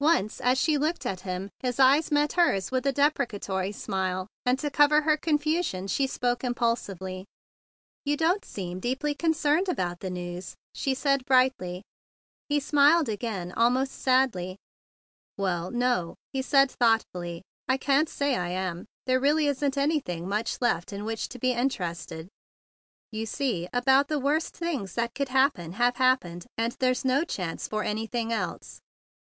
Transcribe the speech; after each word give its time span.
Once, 0.00 0.38
as 0.42 0.58
she 0.58 0.76
looked 0.76 1.06
at 1.06 1.20
him, 1.20 1.48
his 1.60 1.80
eye 1.80 2.02
met 2.10 2.34
hers 2.34 2.70
with 2.70 2.84
a 2.86 2.92
depreca¬ 2.92 3.40
tory 3.40 3.72
smile, 3.72 4.26
and 4.44 4.58
to 4.58 4.70
cover 4.70 5.00
her 5.00 5.16
confusion 5.16 5.86
she 5.86 6.06
spoke 6.06 6.44
impulsively. 6.44 7.24
"You 8.04 8.18
don't 8.18 8.44
seem 8.44 8.80
deeply 8.80 9.14
concerned 9.14 9.70
about 9.70 10.00
the 10.00 10.10
news," 10.10 10.56
she 10.74 10.92
said 10.92 11.24
gayly. 11.24 11.80
He 12.50 12.60
smiled 12.60 13.08
again 13.08 13.50
almost 13.52 13.92
sadly. 13.92 14.58
THE 15.38 15.38
BIG 15.38 15.38
BLUE 15.38 15.46
SOLDIER 15.46 15.64
149 15.72 15.84
"Well, 15.88 16.04
no!" 16.08 16.14
he 16.34 16.42
said 16.42 16.70
thoughtfully. 16.72 17.40
"I 17.66 17.78
can't 17.78 18.10
say 18.10 18.36
I 18.36 18.50
am. 18.50 18.84
There 19.06 19.18
really 19.20 19.46
isn't 19.46 19.76
any¬ 19.76 20.04
thing 20.04 20.28
much 20.28 20.58
left 20.60 20.92
in 20.92 21.06
which 21.06 21.30
to 21.30 21.38
be 21.38 21.54
inter¬ 21.54 21.86
ested. 21.92 22.28
You 23.10 23.24
see 23.24 23.68
about 23.72 24.08
the 24.08 24.20
worst 24.20 24.54
things 24.54 24.96
that 24.96 25.14
could 25.14 25.30
happen 25.30 25.72
have 25.72 25.96
happened, 25.96 26.44
and 26.58 26.76
there's 26.78 27.06
no 27.06 27.24
chance 27.24 27.66
for 27.66 27.82
anything 27.82 28.34
else." 28.34 28.78